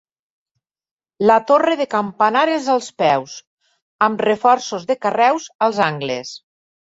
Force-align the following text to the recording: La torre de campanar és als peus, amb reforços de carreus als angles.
La 1.31 1.35
torre 1.49 1.75
de 1.81 1.85
campanar 1.91 2.41
és 2.53 2.69
als 2.77 2.87
peus, 3.03 3.35
amb 4.07 4.25
reforços 4.29 4.87
de 4.93 4.99
carreus 5.07 5.49
als 5.67 5.83
angles. 5.91 6.33